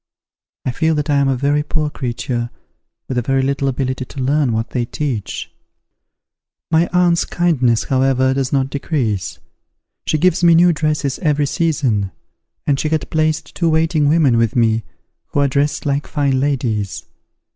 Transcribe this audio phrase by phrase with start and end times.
[0.65, 2.49] I feel that I am a very poor creature,
[3.07, 5.51] with very little ability to learn what they teach.
[6.71, 9.37] My aunt's kindness, however, does not decrease.
[10.07, 12.11] She gives me new dresses every season;
[12.65, 14.81] and she had placed two waiting women with me,
[15.27, 17.05] who are dressed like fine ladies.